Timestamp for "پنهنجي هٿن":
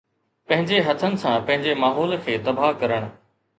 0.51-1.19